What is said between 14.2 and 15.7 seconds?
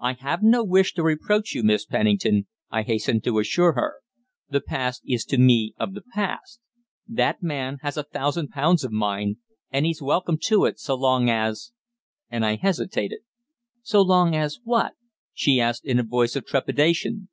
as what?" she